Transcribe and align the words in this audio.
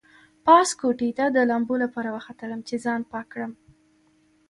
پاس 0.45 0.69
کوټې 0.79 1.09
ته 1.17 1.25
د 1.35 1.37
لامبو 1.49 1.75
لپاره 1.83 2.09
وختلم 2.17 2.59
چې 2.67 2.75
ځان 2.85 3.01
پاک 3.11 3.25
کړم. 3.33 3.51